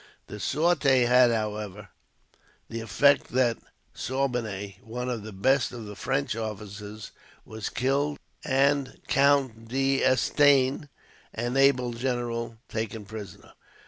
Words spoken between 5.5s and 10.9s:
of the French officers, was killed, and Count D'Estaign,